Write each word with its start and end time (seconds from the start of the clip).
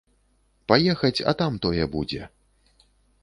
Паехаць, 0.71 1.23
а 1.31 1.35
там 1.41 1.59
тое 1.65 1.83
будзе. 1.97 2.21